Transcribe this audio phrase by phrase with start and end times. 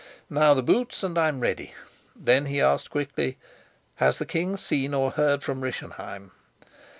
[0.31, 1.75] "Now the boots, and I'm ready."
[2.15, 3.37] Then he asked quickly,
[3.97, 6.31] "Has the king seen or heard from Rischenheim?"